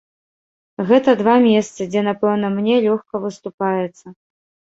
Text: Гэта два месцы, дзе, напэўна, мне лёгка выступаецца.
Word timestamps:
Гэта 0.91 1.09
два 1.19 1.33
месцы, 1.47 1.81
дзе, 1.91 2.01
напэўна, 2.09 2.47
мне 2.57 2.75
лёгка 2.87 3.15
выступаецца. 3.29 4.05